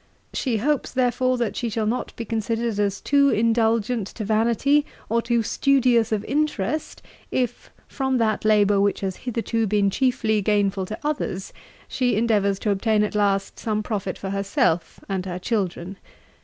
[0.33, 5.21] She hopes, therefore, that she shall not be considered as too indulgent to vanity, or
[5.21, 10.97] too studious of interest, if, from that labour which has hitherto been chiefly gainful to
[11.03, 11.53] others,
[11.87, 15.99] she endeavours to obtain at last some profit for herself and her children.